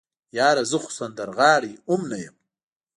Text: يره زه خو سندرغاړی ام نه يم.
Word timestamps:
يره 0.37 0.63
زه 0.69 0.77
خو 0.83 0.89
سندرغاړی 0.97 1.73
ام 1.91 2.01
نه 2.11 2.17
يم. 2.23 2.35